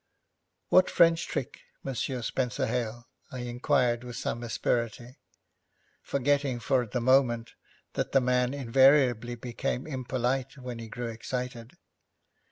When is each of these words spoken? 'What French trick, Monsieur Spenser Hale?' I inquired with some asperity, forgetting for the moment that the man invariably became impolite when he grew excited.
'What 0.69 0.89
French 0.89 1.27
trick, 1.27 1.59
Monsieur 1.83 2.23
Spenser 2.23 2.65
Hale?' 2.65 3.07
I 3.31 3.41
inquired 3.41 4.03
with 4.03 4.15
some 4.15 4.41
asperity, 4.41 5.19
forgetting 6.01 6.59
for 6.59 6.87
the 6.87 6.99
moment 6.99 7.53
that 7.93 8.11
the 8.11 8.19
man 8.19 8.51
invariably 8.55 9.35
became 9.35 9.85
impolite 9.85 10.57
when 10.57 10.79
he 10.79 10.87
grew 10.87 11.09
excited. 11.09 11.77